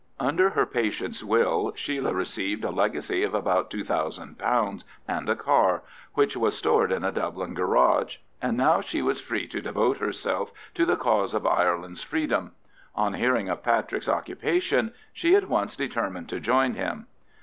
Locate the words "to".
9.49-9.61, 10.73-10.87, 16.29-16.39